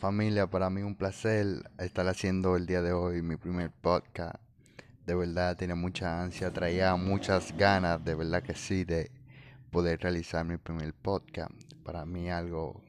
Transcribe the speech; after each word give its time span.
Familia, 0.00 0.46
para 0.46 0.70
mí 0.70 0.80
un 0.80 0.94
placer 0.94 1.70
estar 1.78 2.08
haciendo 2.08 2.56
el 2.56 2.64
día 2.64 2.80
de 2.80 2.90
hoy 2.90 3.20
mi 3.20 3.36
primer 3.36 3.70
podcast. 3.70 4.36
De 5.04 5.14
verdad, 5.14 5.58
tenía 5.58 5.74
mucha 5.74 6.22
ansia, 6.22 6.50
traía 6.50 6.96
muchas 6.96 7.54
ganas, 7.54 8.02
de 8.02 8.14
verdad 8.14 8.42
que 8.42 8.54
sí, 8.54 8.84
de 8.84 9.10
poder 9.70 10.00
realizar 10.00 10.46
mi 10.46 10.56
primer 10.56 10.94
podcast. 10.94 11.52
Para 11.84 12.06
mí 12.06 12.30
algo 12.30 12.80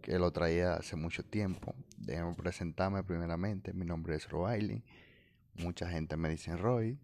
que 0.00 0.16
lo 0.20 0.30
traía 0.30 0.74
hace 0.74 0.94
mucho 0.94 1.24
tiempo. 1.24 1.74
Déjenme 1.98 2.34
presentarme 2.34 3.02
primeramente. 3.02 3.72
Mi 3.72 3.84
nombre 3.84 4.14
es 4.14 4.30
Roy. 4.30 4.84
Mucha 5.56 5.90
gente 5.90 6.16
me 6.16 6.28
dice 6.28 6.56
Roy. 6.56 7.00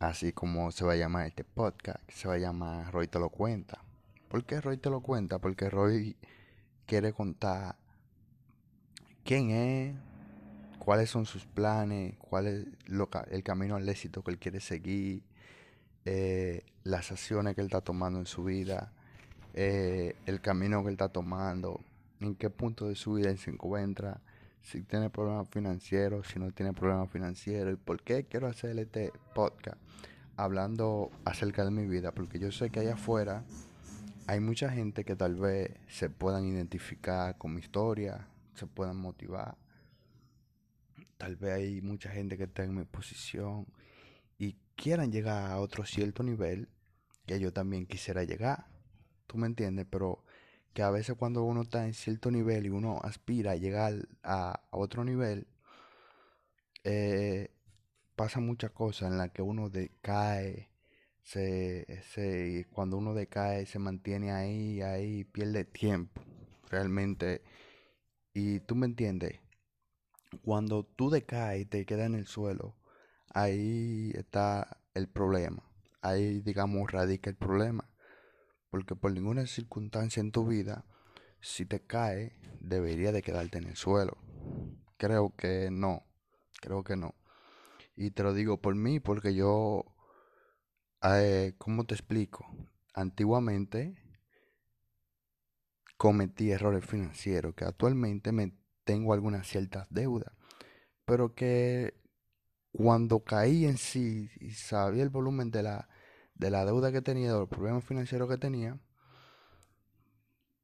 Así 0.00 0.34
como 0.34 0.70
se 0.70 0.84
va 0.84 0.92
a 0.92 0.96
llamar 0.96 1.26
este 1.26 1.44
podcast, 1.44 2.00
se 2.10 2.28
va 2.28 2.34
a 2.34 2.38
llamar 2.38 2.92
Roy 2.92 3.08
te 3.08 3.18
lo 3.18 3.30
cuenta. 3.30 3.82
¿Por 4.28 4.44
qué 4.44 4.60
Roy 4.60 4.76
te 4.76 4.90
lo 4.90 5.00
cuenta? 5.00 5.38
Porque 5.38 5.70
Roy 5.70 6.14
quiere 6.84 7.14
contar 7.14 7.76
quién 9.30 9.50
es, 9.50 9.94
cuáles 10.80 11.08
son 11.08 11.24
sus 11.24 11.46
planes, 11.46 12.16
cuál 12.18 12.48
es 12.48 12.66
el 13.30 13.42
camino 13.44 13.76
al 13.76 13.88
éxito 13.88 14.24
que 14.24 14.32
él 14.32 14.38
quiere 14.40 14.58
seguir, 14.58 15.22
eh, 16.04 16.64
las 16.82 17.12
acciones 17.12 17.54
que 17.54 17.60
él 17.60 17.68
está 17.68 17.80
tomando 17.80 18.18
en 18.18 18.26
su 18.26 18.42
vida, 18.42 18.90
eh, 19.54 20.16
el 20.26 20.40
camino 20.40 20.82
que 20.82 20.88
él 20.88 20.94
está 20.94 21.10
tomando, 21.10 21.80
en 22.18 22.34
qué 22.34 22.50
punto 22.50 22.88
de 22.88 22.96
su 22.96 23.14
vida 23.14 23.30
él 23.30 23.38
se 23.38 23.52
encuentra, 23.52 24.20
si 24.62 24.82
tiene 24.82 25.10
problemas 25.10 25.48
financieros, 25.48 26.26
si 26.26 26.40
no 26.40 26.50
tiene 26.50 26.72
problemas 26.72 27.08
financieros, 27.08 27.74
y 27.74 27.76
por 27.76 28.02
qué 28.02 28.24
quiero 28.24 28.48
hacer 28.48 28.76
este 28.80 29.12
podcast 29.32 29.78
hablando 30.36 31.12
acerca 31.24 31.64
de 31.64 31.70
mi 31.70 31.86
vida, 31.86 32.10
porque 32.10 32.40
yo 32.40 32.50
sé 32.50 32.70
que 32.70 32.80
allá 32.80 32.94
afuera 32.94 33.44
hay 34.26 34.40
mucha 34.40 34.70
gente 34.70 35.04
que 35.04 35.14
tal 35.14 35.36
vez 35.36 35.70
se 35.86 36.10
puedan 36.10 36.46
identificar 36.46 37.38
con 37.38 37.54
mi 37.54 37.60
historia, 37.60 38.26
se 38.54 38.66
puedan 38.66 38.96
motivar. 38.96 39.56
Tal 41.16 41.36
vez 41.36 41.52
hay 41.52 41.82
mucha 41.82 42.10
gente 42.10 42.36
que 42.36 42.44
está 42.44 42.64
en 42.64 42.74
mi 42.74 42.84
posición 42.84 43.66
y 44.38 44.56
quieran 44.74 45.12
llegar 45.12 45.50
a 45.50 45.60
otro 45.60 45.84
cierto 45.84 46.22
nivel 46.22 46.68
que 47.26 47.38
yo 47.38 47.52
también 47.52 47.86
quisiera 47.86 48.24
llegar. 48.24 48.66
¿Tú 49.26 49.36
me 49.38 49.46
entiendes? 49.46 49.86
Pero 49.90 50.24
que 50.72 50.82
a 50.82 50.90
veces 50.90 51.16
cuando 51.16 51.42
uno 51.44 51.62
está 51.62 51.86
en 51.86 51.94
cierto 51.94 52.30
nivel 52.30 52.66
y 52.66 52.70
uno 52.70 53.00
aspira 53.02 53.52
a 53.52 53.56
llegar 53.56 54.08
a, 54.22 54.62
otro 54.70 55.04
nivel, 55.04 55.46
eh, 56.84 57.50
pasa 58.16 58.40
muchas 58.40 58.70
cosas 58.72 59.10
en 59.10 59.18
las 59.18 59.30
que 59.30 59.42
uno 59.42 59.68
decae, 59.68 60.70
se, 61.22 62.02
se, 62.12 62.66
cuando 62.72 62.96
uno 62.96 63.14
decae 63.14 63.66
se 63.66 63.78
mantiene 63.78 64.32
ahí, 64.32 64.80
ahí, 64.82 65.24
pierde 65.24 65.64
tiempo. 65.64 66.22
Realmente 66.70 67.42
y 68.32 68.60
tú 68.60 68.76
me 68.76 68.86
entiendes, 68.86 69.40
cuando 70.42 70.84
tú 70.84 71.10
decaes 71.10 71.62
y 71.62 71.64
te 71.64 71.84
quedas 71.84 72.06
en 72.06 72.14
el 72.14 72.26
suelo, 72.26 72.76
ahí 73.34 74.12
está 74.14 74.78
el 74.94 75.08
problema. 75.08 75.64
Ahí, 76.02 76.40
digamos, 76.40 76.90
radica 76.90 77.30
el 77.30 77.36
problema. 77.36 77.90
Porque 78.70 78.94
por 78.94 79.12
ninguna 79.12 79.46
circunstancia 79.46 80.20
en 80.20 80.30
tu 80.30 80.46
vida, 80.46 80.84
si 81.40 81.66
te 81.66 81.80
caes, 81.80 82.32
debería 82.60 83.12
de 83.12 83.22
quedarte 83.22 83.58
en 83.58 83.64
el 83.64 83.76
suelo. 83.76 84.18
Creo 84.96 85.34
que 85.36 85.70
no. 85.70 86.04
Creo 86.60 86.84
que 86.84 86.96
no. 86.96 87.14
Y 87.96 88.12
te 88.12 88.22
lo 88.22 88.32
digo 88.32 88.60
por 88.60 88.74
mí, 88.76 89.00
porque 89.00 89.34
yo, 89.34 89.84
eh, 91.02 91.54
¿cómo 91.58 91.84
te 91.84 91.94
explico? 91.94 92.46
Antiguamente 92.94 93.96
cometí 96.00 96.50
errores 96.50 96.82
financieros, 96.82 97.54
que 97.54 97.66
actualmente 97.66 98.32
me 98.32 98.54
tengo 98.84 99.12
algunas 99.12 99.46
ciertas 99.46 99.86
deudas, 99.90 100.32
pero 101.04 101.34
que 101.34 101.92
cuando 102.72 103.22
caí 103.22 103.66
en 103.66 103.76
sí 103.76 104.30
y 104.40 104.52
sabía 104.52 105.02
el 105.02 105.10
volumen 105.10 105.50
de 105.50 105.62
la, 105.62 105.90
de 106.36 106.50
la 106.50 106.64
deuda 106.64 106.90
que 106.90 107.02
tenía, 107.02 107.30
de 107.30 107.40
los 107.40 107.50
problemas 107.50 107.84
financieros 107.84 108.30
que 108.30 108.38
tenía, 108.38 108.80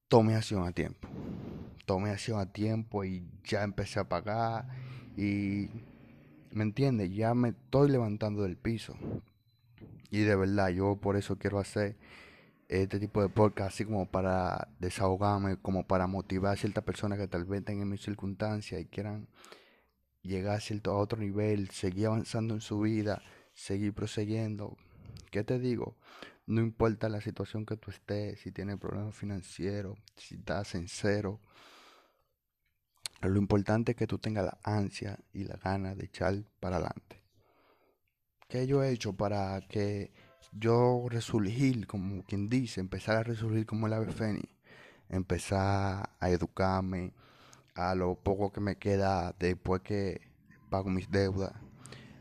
tomé 0.09 0.37
acción 0.37 0.67
a 0.67 0.73
tiempo. 0.73 1.07
Tomé 1.85 2.13
acción 2.13 2.41
a 2.41 2.51
tiempo 2.51 3.05
y 3.05 3.31
ya 3.45 3.63
empecé 3.63 4.01
a 4.01 4.09
pagar 4.09 4.67
y, 5.19 5.69
¿me 6.51 6.63
entiendes? 6.63 7.15
Ya 7.15 7.35
me 7.35 7.51
estoy 7.51 7.91
levantando 7.91 8.43
del 8.43 8.57
piso. 8.57 8.97
Y 10.11 10.21
de 10.21 10.35
verdad, 10.35 10.71
yo 10.71 10.97
por 10.97 11.15
eso 11.15 11.37
quiero 11.37 11.59
hacer 11.59 11.99
este 12.69 12.99
tipo 12.99 13.23
de 13.23 13.29
podcast 13.29 13.75
así 13.75 13.85
como 13.85 14.07
para 14.07 14.69
desahogarme, 14.81 15.57
como 15.57 15.87
para 15.87 16.07
motivar 16.07 16.55
a 16.55 16.57
ciertas 16.57 16.85
personas 16.85 17.19
que 17.19 17.29
tal 17.29 17.45
vez 17.45 17.65
tengan 17.65 17.83
en 17.83 17.91
mis 17.91 18.03
circunstancias 18.03 18.81
y 18.81 18.87
quieran 18.87 19.29
llegar 20.23 20.57
a, 20.57 20.61
cierto, 20.61 20.93
a 20.93 20.99
otro 20.99 21.19
nivel, 21.19 21.71
seguir 21.71 22.07
avanzando 22.07 22.55
en 22.55 22.61
su 22.61 22.81
vida, 22.81 23.23
seguir 23.55 23.95
prosiguiendo. 23.95 24.77
¿Qué 25.31 25.45
te 25.45 25.59
digo? 25.59 25.97
No 26.47 26.61
importa 26.61 27.09
la 27.09 27.21
situación 27.21 27.67
que 27.67 27.77
tú 27.77 27.91
estés, 27.91 28.41
si 28.41 28.53
tienes 28.53 28.79
problemas 28.79 29.15
financieros, 29.15 29.99
si 30.17 30.37
estás 30.37 30.75
en 30.75 30.89
cero. 30.89 31.41
Lo 33.23 33.39
importante 33.39 33.93
es 33.93 33.97
que 33.97 34.07
tú 34.07 34.19
tengas 34.19 34.45
la 34.45 34.59
ansia 34.63 35.19
y 35.33 35.45
la 35.45 35.57
gana 35.57 35.95
de 35.95 36.05
echar 36.05 36.45
para 36.61 36.77
adelante. 36.77 37.23
¿Qué 38.49 38.67
yo 38.67 38.83
he 38.83 38.91
hecho 38.91 39.13
para 39.13 39.61
que 39.69 40.13
yo 40.59 41.07
resurgir, 41.09 41.87
como 41.87 42.23
quien 42.25 42.49
dice, 42.49 42.81
empezar 42.81 43.17
a 43.17 43.23
resurgir 43.23 43.67
como 43.67 43.87
el 43.87 43.93
ave 43.93 44.13
empezar 45.09 46.11
a 46.19 46.31
educarme 46.31 47.13
a 47.75 47.95
lo 47.95 48.15
poco 48.17 48.53
que 48.53 48.61
me 48.61 48.77
queda 48.77 49.35
después 49.39 49.83
que 49.83 50.21
pago 50.71 50.91
mis 50.91 51.11
deudas 51.11 51.53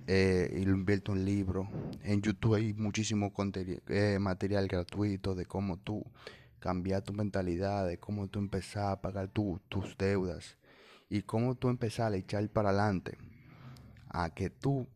eh, 0.07 0.56
y 0.56 0.66
lo 0.66 0.75
invierto 0.75 1.13
en 1.13 1.25
libros. 1.25 1.68
En 2.03 2.22
YouTube 2.22 2.56
hay 2.56 2.74
muchísimo 2.74 3.34
eh, 3.88 4.18
material 4.19 4.68
gratuito 4.68 5.34
de 5.34 5.45
cómo 5.45 5.78
tú 5.78 6.06
cambiar 6.59 7.01
tu 7.01 7.13
mentalidad, 7.13 7.88
de 7.88 7.97
cómo 7.97 8.28
tú 8.28 8.40
empezar 8.40 8.91
a 8.91 9.01
pagar 9.01 9.29
tus 9.29 9.97
deudas 9.97 10.57
y 11.09 11.22
cómo 11.22 11.56
tú 11.56 11.69
empezar 11.69 12.13
a 12.13 12.18
echar 12.18 12.47
para 12.50 12.69
adelante 12.69 13.18
a 14.09 14.29
que 14.34 14.50
tú 14.50 14.88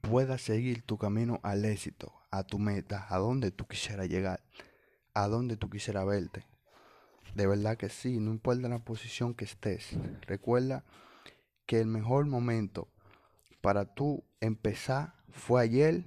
puedas 0.00 0.42
seguir 0.42 0.82
tu 0.82 0.98
camino 0.98 1.40
al 1.42 1.64
éxito, 1.64 2.12
a 2.32 2.42
tu 2.42 2.58
meta, 2.58 3.06
a 3.08 3.18
donde 3.18 3.52
tú 3.52 3.66
quisieras 3.68 4.08
llegar, 4.08 4.42
a 5.14 5.28
donde 5.28 5.56
tú 5.56 5.70
quisieras 5.70 6.04
verte. 6.06 6.44
De 7.36 7.46
verdad 7.46 7.76
que 7.76 7.88
sí, 7.88 8.18
no 8.18 8.32
importa 8.32 8.68
la 8.68 8.80
posición 8.80 9.34
que 9.34 9.44
estés. 9.44 9.90
Recuerda 10.22 10.84
que 11.66 11.80
el 11.80 11.86
mejor 11.86 12.26
momento 12.26 12.88
para 13.60 13.84
tú 13.84 14.24
empezar 14.40 15.14
fue 15.30 15.62
ayer 15.62 16.04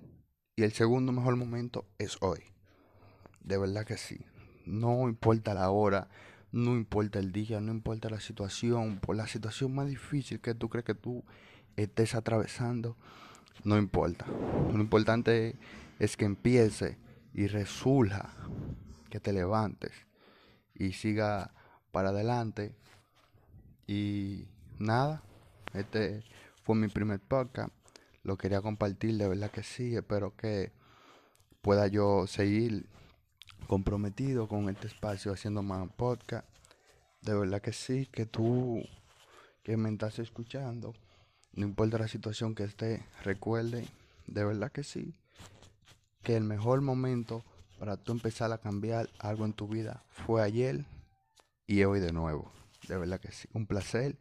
y 0.55 0.63
el 0.63 0.73
segundo 0.73 1.11
mejor 1.11 1.35
momento 1.35 1.85
es 1.99 2.17
hoy. 2.21 2.41
De 3.41 3.57
verdad 3.57 3.85
que 3.85 3.97
sí. 3.97 4.19
No 4.65 5.07
importa 5.07 5.53
la 5.53 5.69
hora, 5.69 6.09
no 6.51 6.71
importa 6.71 7.19
el 7.19 7.31
día, 7.31 7.61
no 7.61 7.71
importa 7.71 8.09
la 8.09 8.19
situación, 8.19 8.99
por 8.99 9.15
la 9.15 9.27
situación 9.27 9.75
más 9.75 9.87
difícil 9.87 10.39
que 10.39 10.55
tú 10.55 10.69
crees 10.69 10.85
que 10.85 10.95
tú 10.95 11.23
estés 11.75 12.15
atravesando, 12.15 12.97
no 13.63 13.77
importa. 13.77 14.25
Lo 14.73 14.79
importante 14.79 15.49
es 15.49 15.55
que 15.99 16.25
empiece 16.25 16.97
y 17.33 17.47
resurja, 17.47 18.33
que 19.09 19.19
te 19.19 19.33
levantes 19.33 19.91
y 20.73 20.93
siga 20.93 21.53
para 21.91 22.09
adelante. 22.09 22.75
Y 23.87 24.47
nada, 24.79 25.23
este 25.73 26.23
fue 26.63 26.75
mi 26.75 26.87
primer 26.87 27.19
podcast. 27.19 27.73
Lo 28.23 28.37
quería 28.37 28.61
compartir, 28.61 29.17
de 29.17 29.27
verdad 29.27 29.51
que 29.51 29.63
sí. 29.63 29.95
Espero 29.95 30.35
que 30.35 30.71
pueda 31.61 31.87
yo 31.87 32.27
seguir 32.27 32.87
comprometido 33.67 34.47
con 34.47 34.69
este 34.69 34.87
espacio 34.87 35.31
haciendo 35.31 35.63
más 35.63 35.89
podcast. 35.93 36.47
De 37.21 37.33
verdad 37.33 37.61
que 37.61 37.73
sí, 37.73 38.07
que 38.07 38.25
tú 38.25 38.83
que 39.63 39.77
me 39.77 39.89
estás 39.89 40.19
escuchando, 40.19 40.93
no 41.53 41.65
importa 41.65 41.97
la 41.97 42.07
situación 42.07 42.53
que 42.53 42.65
esté, 42.65 43.03
recuerde, 43.23 43.87
de 44.27 44.43
verdad 44.43 44.71
que 44.71 44.83
sí, 44.83 45.15
que 46.25 46.35
el 46.35 46.43
mejor 46.43 46.81
momento 46.81 47.45
para 47.77 47.97
tú 47.97 48.11
empezar 48.11 48.51
a 48.51 48.57
cambiar 48.57 49.07
algo 49.19 49.45
en 49.45 49.53
tu 49.53 49.67
vida 49.67 50.03
fue 50.09 50.41
ayer 50.41 50.83
y 51.67 51.83
hoy 51.83 51.99
de 51.99 52.11
nuevo. 52.11 52.51
De 52.87 52.97
verdad 52.97 53.19
que 53.19 53.31
sí. 53.31 53.47
Un 53.53 53.67
placer. 53.67 54.17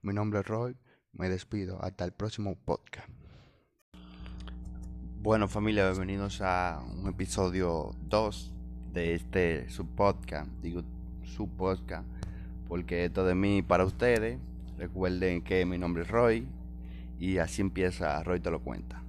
Mi 0.00 0.14
nombre 0.14 0.38
es 0.38 0.46
Roy. 0.46 0.76
Me 1.12 1.28
despido. 1.28 1.82
Hasta 1.82 2.04
el 2.04 2.12
próximo 2.12 2.54
podcast. 2.54 3.08
Bueno 5.20 5.48
familia, 5.48 5.90
bienvenidos 5.90 6.40
a 6.42 6.80
un 6.96 7.08
episodio 7.08 7.90
2 8.02 8.52
de 8.92 9.14
este 9.14 9.68
su 9.68 9.84
podcast. 9.84 10.48
Digo 10.62 10.82
su 11.24 11.48
podcast 11.48 12.06
porque 12.68 13.06
esto 13.06 13.24
de 13.24 13.34
mí 13.34 13.62
para 13.62 13.84
ustedes. 13.84 14.38
Recuerden 14.76 15.42
que 15.42 15.66
mi 15.66 15.76
nombre 15.76 16.04
es 16.04 16.08
Roy 16.08 16.46
y 17.18 17.38
así 17.38 17.62
empieza 17.62 18.22
Roy 18.22 18.38
te 18.38 18.52
lo 18.52 18.60
cuenta. 18.60 19.07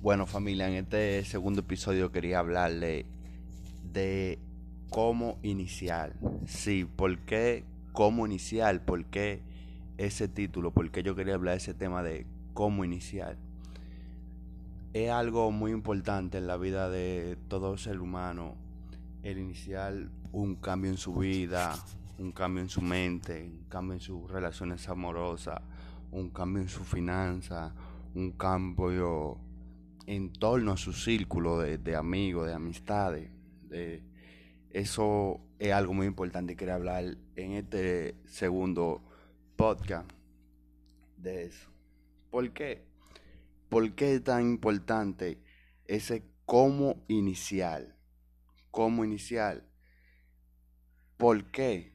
Bueno 0.00 0.26
familia, 0.26 0.68
en 0.68 0.74
este 0.74 1.24
segundo 1.24 1.62
episodio 1.62 2.12
quería 2.12 2.38
hablarle 2.38 3.04
de 3.92 4.38
cómo 4.90 5.38
iniciar. 5.42 6.14
Sí, 6.46 6.84
¿por 6.84 7.18
qué 7.18 7.64
cómo 7.92 8.24
iniciar, 8.24 8.84
por 8.84 9.06
qué 9.06 9.42
ese 9.96 10.28
título, 10.28 10.70
por 10.70 10.88
qué 10.92 11.02
yo 11.02 11.16
quería 11.16 11.34
hablar 11.34 11.54
de 11.54 11.58
ese 11.58 11.74
tema 11.74 12.04
de 12.04 12.26
cómo 12.54 12.84
iniciar. 12.84 13.36
Es 14.92 15.10
algo 15.10 15.50
muy 15.50 15.72
importante 15.72 16.38
en 16.38 16.46
la 16.46 16.56
vida 16.56 16.88
de 16.88 17.36
todo 17.48 17.76
ser 17.76 18.00
humano 18.00 18.54
el 19.24 19.38
iniciar 19.38 19.94
un 20.30 20.54
cambio 20.54 20.92
en 20.92 20.96
su 20.96 21.12
vida, 21.12 21.74
un 22.20 22.30
cambio 22.30 22.62
en 22.62 22.68
su 22.68 22.82
mente, 22.82 23.42
un 23.42 23.64
cambio 23.68 23.94
en 23.94 24.00
sus 24.00 24.30
relaciones 24.30 24.88
amorosas, 24.88 25.60
un 26.12 26.30
cambio 26.30 26.62
en 26.62 26.68
su 26.68 26.84
finanza, 26.84 27.74
un 28.14 28.30
cambio 28.30 29.38
en 30.08 30.32
torno 30.32 30.72
a 30.72 30.78
su 30.78 30.94
círculo 30.94 31.58
de, 31.58 31.94
amigos, 31.94 32.46
de 32.46 32.54
amistades. 32.54 33.30
De, 33.64 34.02
eso 34.70 35.38
es 35.58 35.70
algo 35.70 35.92
muy 35.92 36.06
importante. 36.06 36.56
Quería 36.56 36.76
hablar 36.76 37.18
en 37.36 37.52
este 37.52 38.16
segundo 38.24 39.02
podcast 39.54 40.10
de 41.18 41.44
eso. 41.44 41.70
¿Por 42.30 42.54
qué? 42.54 42.86
¿Por 43.68 43.94
qué 43.94 44.14
es 44.14 44.24
tan 44.24 44.48
importante 44.48 45.42
ese 45.84 46.24
cómo 46.46 47.04
inicial? 47.08 47.94
¿Cómo 48.70 49.04
inicial? 49.04 49.68
¿Por 51.18 51.50
qué 51.50 51.92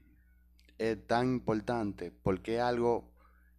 es 0.78 1.08
tan 1.08 1.34
importante? 1.34 2.12
Porque 2.12 2.58
es 2.58 2.62
algo 2.62 3.12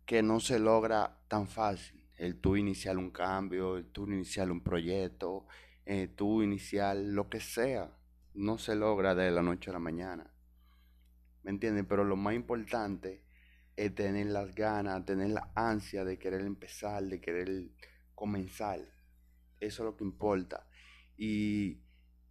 que 0.07 0.23
no 0.23 0.39
se 0.39 0.61
logra 0.61 1.19
tan 1.27 1.49
fácil. 1.49 2.04
El 2.25 2.41
tú 2.41 2.57
iniciar 2.57 2.97
un 2.97 3.11
cambio, 3.11 3.77
el 3.77 3.85
tú 3.85 4.07
iniciar 4.07 4.51
un 4.51 4.63
proyecto, 4.63 5.47
el 5.85 6.09
tú 6.15 6.43
iniciar 6.43 6.97
lo 6.97 7.29
que 7.29 7.39
sea, 7.39 7.99
no 8.33 8.57
se 8.57 8.75
logra 8.75 9.15
de 9.15 9.31
la 9.31 9.43
noche 9.43 9.69
a 9.69 9.75
la 9.75 9.79
mañana. 9.79 10.33
¿Me 11.43 11.51
entiendes? 11.51 11.85
Pero 11.87 12.03
lo 12.03 12.17
más 12.17 12.35
importante 12.35 13.23
es 13.77 13.95
tener 13.95 14.29
las 14.29 14.55
ganas, 14.55 15.05
tener 15.05 15.33
la 15.33 15.53
ansia 15.55 16.07
de 16.07 16.19
querer 16.19 16.41
empezar, 16.41 17.05
de 17.05 17.21
querer 17.21 17.69
comenzar. 18.15 18.81
Eso 19.61 19.83
es 19.83 19.87
lo 19.91 19.95
que 19.95 20.05
importa. 20.05 20.67
Y, 21.19 21.83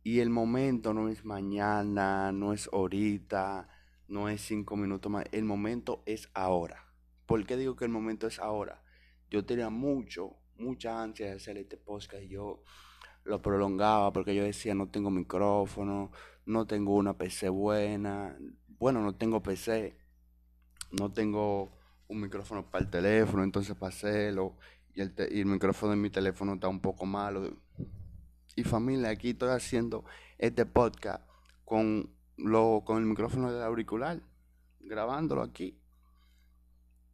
y 0.01 0.21
el 0.21 0.31
momento 0.31 0.95
no 0.95 1.07
es 1.07 1.23
mañana, 1.23 2.31
no 2.31 2.51
es 2.51 2.67
ahorita, 2.73 3.69
no 4.07 4.27
es 4.27 4.41
cinco 4.41 4.75
minutos 4.75 5.11
más. 5.11 5.25
El 5.31 5.43
momento 5.43 6.01
es 6.07 6.31
ahora. 6.33 6.91
¿Por 7.27 7.45
qué 7.45 7.57
digo 7.57 7.75
que 7.75 7.85
el 7.85 7.91
momento 7.91 8.25
es 8.25 8.39
ahora? 8.39 8.82
Yo 9.33 9.43
tenía 9.43 9.71
mucho, 9.71 10.35
mucha 10.59 11.01
ansia 11.01 11.25
de 11.25 11.31
hacer 11.31 11.57
este 11.57 11.75
podcast 11.75 12.21
y 12.21 12.27
yo 12.27 12.61
lo 13.23 13.41
prolongaba 13.41 14.13
porque 14.13 14.35
yo 14.35 14.43
decía 14.43 14.75
no 14.75 14.89
tengo 14.89 15.09
micrófono, 15.09 16.11
no 16.45 16.67
tengo 16.67 16.95
una 16.95 17.17
PC 17.17 17.49
buena, 17.49 18.37
bueno, 18.77 19.01
no 19.01 19.15
tengo 19.15 19.41
PC, 19.41 19.97
no 20.91 21.11
tengo 21.11 21.75
un 22.09 22.21
micrófono 22.21 22.69
para 22.69 22.83
el 22.83 22.91
teléfono, 22.91 23.43
entonces 23.43 23.75
para 23.75 23.89
hacerlo 23.89 24.55
y 24.93 25.01
el, 25.01 25.45
micrófono 25.47 25.93
de 25.93 25.97
mi 25.97 26.11
teléfono 26.11 26.53
está 26.53 26.67
un 26.67 26.79
poco 26.79 27.07
malo. 27.07 27.57
Y 28.55 28.63
familia, 28.63 29.09
aquí 29.09 29.31
estoy 29.31 29.49
haciendo 29.49 30.05
este 30.37 30.67
podcast 30.67 31.27
con, 31.65 32.13
lo, 32.37 32.83
con 32.85 32.99
el 32.99 33.05
micrófono 33.05 33.51
del 33.51 33.63
auricular, 33.63 34.21
grabándolo 34.79 35.41
aquí. 35.41 35.82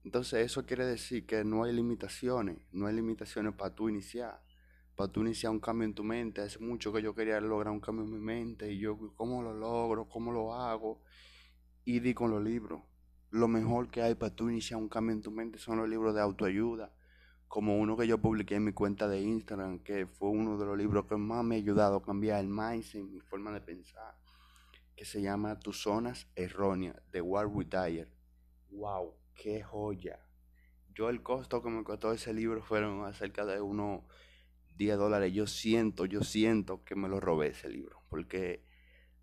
Entonces 0.04 0.46
eso 0.46 0.66
quiere 0.66 0.86
decir 0.86 1.26
que 1.26 1.44
no 1.44 1.64
hay 1.64 1.74
limitaciones, 1.74 2.58
no 2.72 2.88
hay 2.88 2.96
limitaciones 2.96 3.54
para 3.54 3.76
tú 3.76 3.90
iniciar, 3.90 4.42
para 4.96 5.12
tú 5.12 5.22
iniciar 5.22 5.52
un 5.52 5.60
cambio 5.60 5.86
en 5.86 5.94
tu 5.94 6.04
mente. 6.04 6.42
Hace 6.42 6.60
mucho 6.60 6.94
que 6.94 7.02
yo 7.02 7.14
quería 7.14 7.40
lograr 7.42 7.74
un 7.74 7.82
cambio 7.82 8.06
en 8.06 8.12
mi 8.12 8.20
mente 8.20 8.72
y 8.72 8.80
yo, 8.80 8.98
¿cómo 9.16 9.44
lo 9.44 9.54
logro? 9.54 10.08
¿Cómo 10.08 10.32
lo 10.32 10.54
hago? 10.54 11.02
Y 11.84 12.00
di 12.00 12.14
con 12.14 12.32
los 12.32 12.44
libros. 12.44 12.82
Lo 13.32 13.48
mejor 13.48 13.92
que 13.92 14.02
hay 14.02 14.16
para 14.16 14.34
tú 14.34 14.50
iniciar 14.50 14.80
un 14.80 14.90
cambio 14.90 15.14
en 15.14 15.22
tu 15.22 15.32
mente 15.32 15.60
son 15.60 15.78
los 15.78 15.88
libros 15.90 16.16
de 16.16 16.22
autoayuda, 16.22 16.94
como 17.48 17.78
uno 17.78 17.98
que 17.98 18.08
yo 18.08 18.18
publiqué 18.20 18.56
en 18.56 18.64
mi 18.64 18.74
cuenta 18.74 19.08
de 19.08 19.22
Instagram, 19.22 19.80
que 19.80 20.08
fue 20.08 20.30
uno 20.30 20.58
de 20.58 20.66
los 20.66 20.78
libros 20.78 21.06
que 21.06 21.18
más 21.18 21.44
me 21.44 21.56
ha 21.56 21.58
ayudado 21.58 21.98
a 21.98 22.02
cambiar 22.02 22.40
el 22.40 22.48
mindset, 22.48 23.04
mi 23.04 23.20
forma 23.20 23.52
de 23.52 23.62
pensar, 23.62 24.16
que 24.96 25.06
se 25.06 25.22
llama 25.22 25.60
Tus 25.60 25.82
zonas 25.82 26.28
erróneas, 26.36 26.96
de 27.12 27.22
Warwick 27.22 27.70
Dyer. 27.70 28.12
¡Wow! 28.72 29.19
Qué 29.42 29.64
joya. 29.64 30.20
Yo 30.94 31.10
el 31.10 31.24
costo 31.24 31.64
que 31.64 31.70
me 31.70 31.84
costó 31.84 32.12
ese 32.12 32.34
libro 32.34 32.62
fueron 32.62 33.06
acerca 33.06 33.46
de 33.46 33.62
unos 33.62 34.04
10 34.76 34.98
dólares. 34.98 35.34
Yo 35.34 35.48
siento, 35.48 36.06
yo 36.06 36.22
siento 36.24 36.84
que 36.84 36.96
me 36.96 37.08
lo 37.08 37.20
robé 37.20 37.48
ese 37.48 37.70
libro. 37.70 38.02
Porque 38.10 38.66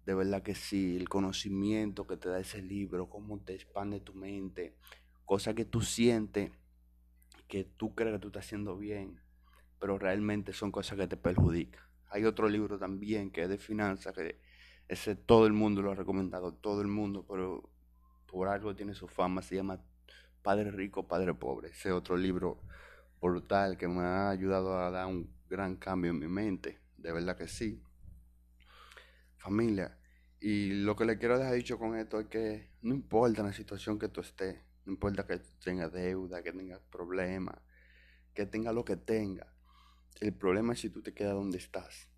de 0.07 0.15
verdad 0.15 0.43
que 0.43 0.55
sí, 0.55 0.97
el 0.97 1.09
conocimiento 1.09 2.07
que 2.07 2.17
te 2.17 2.31
da 2.31 2.41
ese 2.41 2.63
libro, 2.63 3.11
cómo 3.11 3.41
te 3.41 3.55
expande 3.55 4.01
tu 4.01 4.15
mente, 4.15 4.77
cosas 5.25 5.55
que 5.55 5.65
tú 5.65 5.83
sientes, 5.83 6.51
que 7.47 7.65
tú 7.65 7.95
crees 7.95 8.15
que 8.15 8.21
tú 8.21 8.29
estás 8.29 8.47
haciendo 8.47 8.77
bien, 8.79 9.21
pero 9.79 9.99
realmente 9.99 10.53
son 10.53 10.73
cosas 10.73 10.97
que 10.97 11.09
te 11.09 11.17
perjudican. 11.17 11.83
Hay 12.09 12.25
otro 12.25 12.49
libro 12.49 12.79
también 12.79 13.31
que 13.31 13.43
es 13.43 13.49
de 13.49 13.59
finanzas, 13.59 14.15
que 14.15 14.41
ese 14.89 15.17
todo 15.17 15.47
el 15.47 15.53
mundo 15.53 15.83
lo 15.83 15.91
ha 15.91 15.97
recomendado, 15.97 16.55
todo 16.55 16.81
el 16.81 16.89
mundo, 16.89 17.27
pero 17.29 17.69
por 18.27 18.49
algo 18.49 18.75
tiene 18.75 18.95
su 18.95 19.09
fama, 19.09 19.43
se 19.43 19.57
llama 19.57 19.81
Padre 20.43 20.71
Rico, 20.71 21.07
Padre 21.07 21.35
Pobre. 21.35 21.71
Ese 21.71 21.93
otro 21.93 22.17
libro 22.17 22.61
brutal 23.21 23.77
que 23.77 23.89
me 23.89 24.03
ha 24.03 24.31
ayudado 24.31 24.79
a 24.79 24.91
dar 24.91 25.07
un 25.07 25.31
gran 25.49 25.77
cambio 25.77 26.11
en 26.11 26.19
mi 26.19 26.29
mente. 26.29 26.81
De 26.97 27.13
verdad 27.13 27.37
que 27.37 27.49
sí. 27.49 27.83
Familia. 29.37 29.99
Y 30.41 30.71
lo 30.83 30.97
que 30.97 31.05
le 31.05 31.19
quiero 31.19 31.39
dejar 31.39 31.55
dicho 31.55 31.79
con 31.79 31.97
esto 31.97 32.21
es 32.21 32.27
que 32.27 32.71
no 32.83 32.95
importa 32.95 33.43
la 33.43 33.53
situación 33.53 33.99
que 33.99 34.09
tú 34.09 34.21
estés, 34.21 34.59
no 34.85 34.93
importa 34.93 35.27
que 35.27 35.41
tengas 35.63 35.93
deuda, 35.93 36.43
que 36.43 36.53
tengas 36.53 36.81
problemas, 36.91 37.57
que 38.35 38.47
tengas 38.47 38.75
lo 38.75 38.85
que 38.85 38.97
tengas. 38.97 39.49
El 40.21 40.35
problema 40.35 40.73
es 40.73 40.81
si 40.81 40.91
tú 40.91 41.03
te 41.03 41.13
quedas 41.13 41.35
donde 41.35 41.59
estás. 41.59 42.09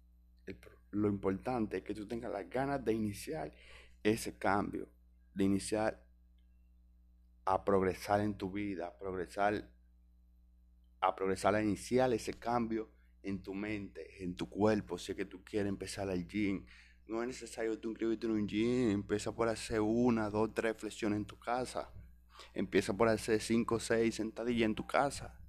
lo 0.90 1.08
importante 1.08 1.78
es 1.78 1.82
que 1.82 1.94
tú 1.94 2.06
tengas 2.06 2.32
las 2.32 2.48
ganas 2.48 2.84
de 2.84 2.92
iniciar 2.92 3.52
ese 4.02 4.36
cambio, 4.38 4.88
de 5.34 5.44
iniciar 5.44 6.07
a 7.48 7.64
progresar 7.64 8.20
en 8.20 8.34
tu 8.34 8.50
vida, 8.50 8.88
a 8.88 8.98
progresar, 8.98 9.70
a 11.00 11.16
progresar, 11.16 11.54
a 11.54 11.62
iniciar 11.62 12.12
ese 12.12 12.34
cambio 12.34 12.90
en 13.22 13.42
tu 13.42 13.54
mente, 13.54 14.22
en 14.22 14.36
tu 14.36 14.50
cuerpo. 14.50 14.98
Si 14.98 15.12
es 15.12 15.16
que 15.16 15.24
tú 15.24 15.42
quieres 15.42 15.70
empezar 15.70 16.10
al 16.10 16.28
gym, 16.28 16.66
no 17.06 17.22
es 17.22 17.28
necesario 17.28 17.78
tú 17.78 17.88
inscribirte 17.88 18.26
en 18.26 18.32
un 18.34 18.46
gym. 18.46 18.90
Empieza 18.90 19.32
por 19.34 19.48
hacer 19.48 19.80
una, 19.80 20.28
dos, 20.28 20.52
tres 20.52 20.76
flexiones 20.76 21.16
en 21.16 21.24
tu 21.24 21.38
casa. 21.38 21.90
Empieza 22.52 22.94
por 22.94 23.08
hacer 23.08 23.40
cinco, 23.40 23.80
seis 23.80 24.16
sentadillas 24.16 24.66
en 24.66 24.74
tu 24.74 24.86
casa. 24.86 25.40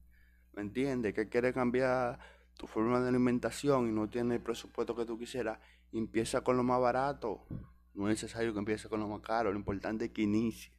¿Me 0.54 0.62
entiendes? 0.62 1.14
Que 1.14 1.28
quieres 1.28 1.54
cambiar 1.54 2.18
tu 2.58 2.66
forma 2.66 3.02
de 3.02 3.10
alimentación 3.10 3.90
y 3.90 3.92
no 3.92 4.10
tienes 4.10 4.38
el 4.38 4.42
presupuesto 4.42 4.96
que 4.96 5.04
tú 5.04 5.20
quisieras. 5.20 5.60
Empieza 5.92 6.46
con 6.46 6.56
lo 6.56 6.64
más 6.64 6.80
barato. 6.80 7.46
No 7.94 8.08
es 8.08 8.24
necesario 8.24 8.54
que 8.54 8.60
empieces 8.60 8.88
con 8.88 9.02
lo 9.02 9.08
más 9.10 9.20
caro. 9.20 9.52
Lo 9.52 9.60
importante 9.60 10.06
es 10.06 10.12
que 10.12 10.22
inicie. 10.22 10.79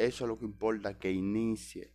Eso 0.00 0.24
es 0.24 0.28
lo 0.28 0.38
que 0.38 0.46
importa, 0.46 0.98
que 0.98 1.12
inicie. 1.12 1.92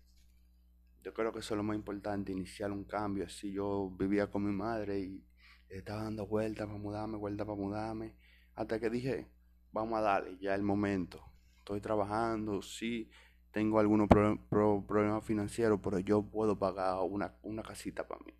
Yo 1.01 1.11
creo 1.11 1.33
que 1.33 1.39
eso 1.39 1.55
es 1.55 1.57
lo 1.57 1.63
más 1.63 1.75
importante, 1.75 2.31
iniciar 2.31 2.71
un 2.71 2.83
cambio. 2.83 3.25
Así 3.25 3.51
yo 3.51 3.89
vivía 3.97 4.29
con 4.29 4.45
mi 4.45 4.51
madre 4.51 4.99
y 4.99 5.25
estaba 5.69 6.03
dando 6.03 6.27
vueltas 6.27 6.67
para 6.67 6.77
mudarme, 6.77 7.17
vueltas 7.17 7.47
para 7.47 7.57
mudarme. 7.57 8.13
Hasta 8.53 8.79
que 8.79 8.91
dije, 8.91 9.27
vamos 9.71 9.97
a 9.97 10.01
darle, 10.03 10.37
ya 10.37 10.53
el 10.53 10.61
momento. 10.61 11.19
Estoy 11.57 11.81
trabajando, 11.81 12.61
sí, 12.61 13.09
tengo 13.49 13.79
algunos 13.79 14.07
problemas 14.07 15.25
financieros, 15.25 15.79
pero 15.83 15.97
yo 15.97 16.21
puedo 16.21 16.59
pagar 16.59 16.99
una, 17.09 17.35
una 17.41 17.63
casita 17.63 18.07
para 18.07 18.23
mí, 18.23 18.35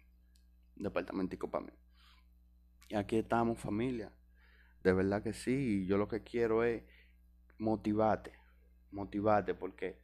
un 0.77 0.83
departamentico 0.83 1.49
para 1.49 1.65
mí. 1.65 1.73
Y 2.89 2.93
aquí 2.93 3.15
estamos, 3.15 3.59
familia. 3.59 4.15
De 4.83 4.93
verdad 4.93 5.23
que 5.23 5.33
sí, 5.33 5.87
yo 5.87 5.97
lo 5.97 6.07
que 6.07 6.21
quiero 6.21 6.63
es 6.63 6.83
motivarte 7.57 8.44
motivarte, 8.91 9.53
porque 9.53 9.99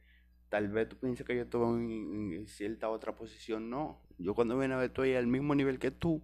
tal 0.48 0.68
vez 0.68 0.88
tú 0.88 0.96
pienses 0.96 1.26
que 1.26 1.34
yo 1.34 1.42
estoy 1.42 1.62
en, 1.62 2.46
cierta 2.46 2.90
otra 2.90 3.16
posición. 3.16 3.70
No, 3.70 4.02
yo 4.18 4.34
cuando 4.34 4.58
viene 4.58 4.74
a 4.74 4.78
ver 4.78 4.90
estoy 4.90 5.14
al 5.14 5.26
mismo 5.26 5.54
nivel 5.54 5.78
que 5.78 5.90
tú 5.90 6.22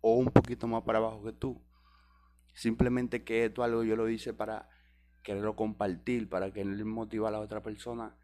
o 0.00 0.14
un 0.16 0.26
poquito 0.26 0.66
más 0.66 0.82
para 0.82 0.98
abajo 0.98 1.24
que 1.24 1.32
tú. 1.32 1.62
Simplemente 2.52 3.24
que 3.24 3.46
esto 3.46 3.62
algo 3.62 3.84
yo 3.84 3.96
lo 3.96 4.08
hice 4.08 4.34
para 4.34 4.68
quererlo 5.22 5.56
compartir, 5.56 6.28
para 6.28 6.52
que 6.52 6.60
él 6.62 6.84
motive 6.84 7.26
a 7.26 7.30
la 7.30 7.40
otra 7.40 7.62
persona 7.62 8.16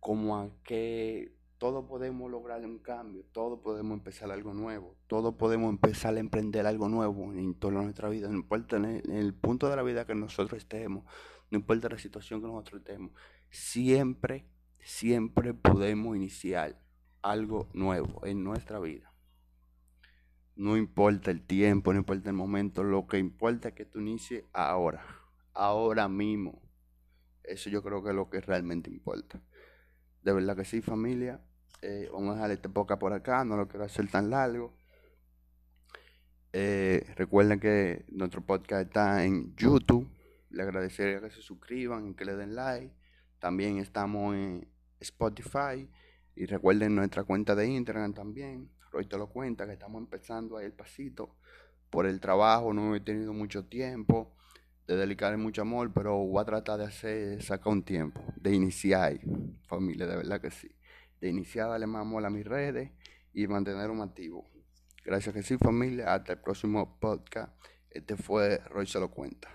como 0.00 0.36
a 0.36 0.50
que 0.62 1.36
todos 1.58 1.86
podemos 1.86 2.30
lograr 2.30 2.64
un 2.64 2.78
cambio, 2.78 3.24
todos 3.32 3.60
podemos 3.60 3.96
empezar 3.96 4.30
algo 4.30 4.52
nuevo, 4.52 4.94
todos 5.06 5.34
podemos 5.34 5.70
empezar 5.70 6.14
a 6.14 6.20
emprender 6.20 6.66
algo 6.66 6.88
nuevo 6.88 7.32
en 7.32 7.54
toda 7.54 7.82
nuestra 7.82 8.08
vida, 8.08 8.28
no 8.28 8.36
importa 8.36 8.76
en 8.76 9.10
el 9.10 9.34
punto 9.34 9.68
de 9.68 9.76
la 9.76 9.82
vida 9.82 10.06
que 10.06 10.14
nosotros 10.14 10.58
estemos, 10.58 11.04
no 11.50 11.58
importa 11.58 11.88
la 11.88 11.98
situación 11.98 12.40
que 12.40 12.46
nosotros 12.46 12.80
estemos, 12.80 13.12
siempre, 13.50 14.46
siempre 14.80 15.54
podemos 15.54 16.16
iniciar 16.16 16.80
algo 17.22 17.68
nuevo 17.72 18.24
en 18.24 18.44
nuestra 18.44 18.78
vida. 18.78 19.12
No 20.54 20.76
importa 20.76 21.30
el 21.30 21.42
tiempo, 21.42 21.92
no 21.92 21.98
importa 21.98 22.30
el 22.30 22.36
momento, 22.36 22.82
lo 22.82 23.06
que 23.06 23.18
importa 23.18 23.68
es 23.68 23.74
que 23.74 23.84
tú 23.84 24.00
inicies 24.00 24.44
ahora, 24.52 25.04
ahora 25.52 26.08
mismo. 26.08 26.62
Eso 27.44 27.70
yo 27.70 27.82
creo 27.82 28.02
que 28.02 28.10
es 28.10 28.16
lo 28.16 28.30
que 28.30 28.40
realmente 28.40 28.90
importa. 28.90 29.40
De 30.22 30.32
verdad 30.32 30.56
que 30.56 30.64
sí, 30.64 30.80
familia. 30.80 31.40
Eh, 31.82 32.08
vamos 32.12 32.30
a 32.30 32.34
dejar 32.34 32.50
este 32.52 32.68
podcast 32.68 33.00
por 33.00 33.12
acá, 33.12 33.44
no 33.44 33.56
lo 33.56 33.68
quiero 33.68 33.84
hacer 33.84 34.08
tan 34.08 34.30
largo. 34.30 34.74
Eh, 36.52 37.06
recuerden 37.16 37.60
que 37.60 38.06
nuestro 38.08 38.40
podcast 38.40 38.86
está 38.86 39.24
en 39.24 39.54
YouTube. 39.56 40.08
Le 40.50 40.62
agradecería 40.62 41.20
que 41.20 41.30
se 41.30 41.42
suscriban 41.42 42.08
y 42.08 42.14
que 42.14 42.24
le 42.24 42.36
den 42.36 42.54
like. 42.54 42.94
También 43.38 43.78
estamos 43.78 44.34
en 44.34 44.68
Spotify. 45.00 45.88
Y 46.34 46.46
recuerden 46.46 46.94
nuestra 46.94 47.24
cuenta 47.24 47.54
de 47.54 47.66
Instagram 47.66 48.12
también. 48.12 48.70
Roy 48.92 49.06
te 49.06 49.18
lo 49.18 49.28
cuenta 49.28 49.66
que 49.66 49.72
estamos 49.72 50.00
empezando 50.00 50.56
ahí 50.56 50.66
el 50.66 50.72
pasito. 50.72 51.36
Por 51.90 52.06
el 52.06 52.20
trabajo 52.20 52.72
no 52.72 52.94
he 52.94 53.00
tenido 53.00 53.32
mucho 53.32 53.64
tiempo 53.64 54.36
de 54.86 54.96
dedicarle 54.96 55.36
mucho 55.36 55.62
amor, 55.62 55.92
pero 55.92 56.16
voy 56.16 56.40
a 56.40 56.44
tratar 56.44 56.78
de 56.78 56.84
hacer, 56.84 57.42
sacar 57.42 57.72
un 57.72 57.82
tiempo, 57.82 58.22
de 58.36 58.54
iniciar, 58.54 59.18
familia, 59.66 60.06
de 60.06 60.16
verdad 60.16 60.40
que 60.40 60.50
sí. 60.50 60.70
De 61.20 61.28
iniciar, 61.28 61.68
darle 61.68 61.86
más 61.86 62.02
amor 62.02 62.24
a 62.24 62.30
mis 62.30 62.46
redes 62.46 62.92
y 63.32 63.46
mantenerme 63.46 64.02
activo. 64.02 64.48
Gracias 65.04 65.34
que 65.34 65.42
sí, 65.42 65.56
familia. 65.56 66.14
Hasta 66.14 66.34
el 66.34 66.40
próximo 66.40 66.98
podcast. 67.00 67.52
Este 67.90 68.16
fue 68.16 68.58
Roy 68.68 68.86
Se 68.86 69.00
lo 69.00 69.10
cuenta. 69.10 69.48